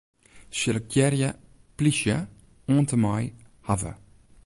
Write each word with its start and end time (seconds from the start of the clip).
Selektearje 0.59 1.29
'plysje' 1.77 2.19
oant 2.71 2.93
en 2.95 3.01
mei 3.03 3.25
'hawwe'. 3.65 3.93